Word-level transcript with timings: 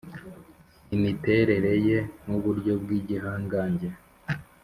imiterere 0.95 1.71
ye 1.87 1.97
nuburyo 2.23 2.73
bwigihangange, 2.81 3.89